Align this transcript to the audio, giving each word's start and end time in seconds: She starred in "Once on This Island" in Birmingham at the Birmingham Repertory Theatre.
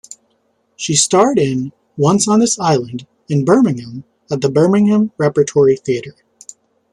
She 0.75 0.95
starred 0.95 1.37
in 1.37 1.73
"Once 1.95 2.27
on 2.27 2.39
This 2.39 2.57
Island" 2.57 3.05
in 3.29 3.45
Birmingham 3.45 4.03
at 4.31 4.41
the 4.41 4.49
Birmingham 4.49 5.11
Repertory 5.19 5.77
Theatre. 5.77 6.15